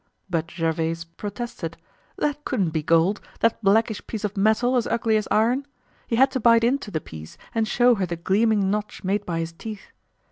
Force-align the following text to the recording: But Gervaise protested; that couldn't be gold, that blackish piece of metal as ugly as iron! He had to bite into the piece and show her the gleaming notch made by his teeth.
But 0.31 0.49
Gervaise 0.49 1.03
protested; 1.03 1.77
that 2.17 2.43
couldn't 2.43 2.71
be 2.71 2.81
gold, 2.81 3.21
that 3.41 3.61
blackish 3.63 4.07
piece 4.07 4.23
of 4.23 4.35
metal 4.35 4.75
as 4.75 4.87
ugly 4.87 5.15
as 5.15 5.27
iron! 5.29 5.67
He 6.07 6.15
had 6.15 6.31
to 6.31 6.39
bite 6.39 6.63
into 6.63 6.89
the 6.89 6.99
piece 6.99 7.37
and 7.53 7.67
show 7.67 7.93
her 7.93 8.07
the 8.07 8.15
gleaming 8.15 8.71
notch 8.71 9.03
made 9.03 9.27
by 9.27 9.37
his 9.37 9.53
teeth. 9.53 9.91